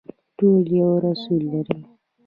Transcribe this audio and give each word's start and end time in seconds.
ټول 0.37 0.63
یو 0.79 0.91
رسول 1.05 1.41
لري 1.51 1.77